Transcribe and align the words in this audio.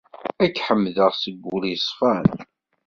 Ad 0.43 0.51
k-ḥemdeɣ 0.55 1.11
seg 1.15 1.35
wul 1.45 1.63
yeṣfan. 1.71 2.25